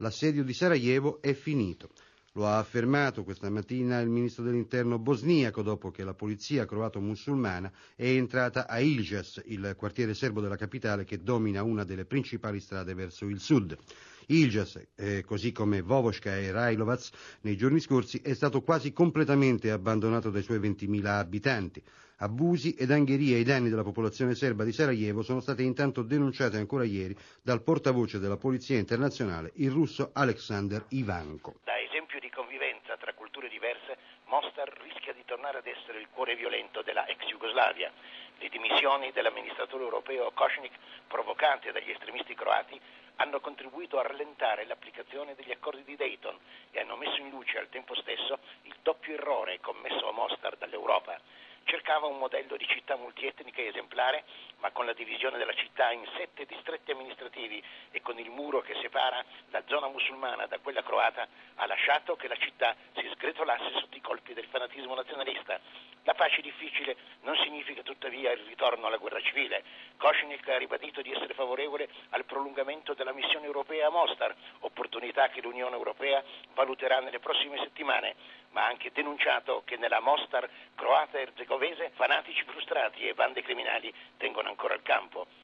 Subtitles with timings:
[0.00, 1.90] L'assedio di Sarajevo è finito.
[2.32, 8.06] Lo ha affermato questa mattina il ministro dell'interno bosniaco dopo che la polizia croato-musulmana è
[8.06, 13.26] entrata a Iljas, il quartiere serbo della capitale che domina una delle principali strade verso
[13.26, 13.76] il sud.
[14.30, 17.08] Iljas, eh, così come Vovoška e Rajlovac,
[17.42, 21.82] nei giorni scorsi è stato quasi completamente abbandonato dai suoi 20.000 abitanti.
[22.18, 26.84] Abusi ed angherie ai danni della popolazione serba di Sarajevo sono state intanto denunciate ancora
[26.84, 31.54] ieri dal portavoce della Polizia internazionale, il russo Alexander Ivanko.
[31.64, 36.36] Da esempio di convivenza tra culture diverse, Mostar rischia di tornare ad essere il cuore
[36.36, 37.90] violento della ex Jugoslavia.
[38.38, 40.72] Le dimissioni dell'amministratore europeo Košnik,
[41.08, 42.78] provocate dagli estremisti croati,
[43.20, 46.38] hanno contribuito a rallentare l'applicazione degli accordi di Dayton
[46.70, 51.20] e hanno messo in luce al tempo stesso il doppio errore commesso a Mostar dall'Europa
[51.64, 54.24] cercava un modello di città multietnica esemplare,
[54.58, 57.62] ma con la divisione della città in sette distretti amministrativi
[57.92, 62.26] e con il muro che separa la zona musulmana da quella croata, ha lasciato che
[62.26, 65.60] la città si sgretolasse sotto i colpi del fanatismo nazionalista.
[66.04, 69.62] La pace difficile non significa tuttavia il ritorno alla guerra civile.
[69.98, 75.42] Koshnik ha ribadito di essere favorevole al prolungamento della missione europea a Mostar, opportunità che
[75.42, 78.14] l'Unione Europea valuterà nelle prossime settimane,
[78.50, 83.92] ma ha anche denunciato che nella Mostar croata e erzegovese fanatici frustrati e bande criminali
[84.16, 85.26] tengono ancora il campo.